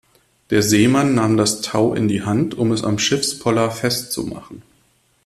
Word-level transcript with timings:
Der 0.49 0.63
Seemann 0.63 1.13
nahm 1.13 1.37
das 1.37 1.61
Tau 1.61 1.93
in 1.93 2.07
die 2.07 2.23
Hand, 2.23 2.55
um 2.57 2.71
es 2.71 2.83
am 2.83 2.97
Schiffspoller 2.97 3.69
festzumachen. 3.69 4.63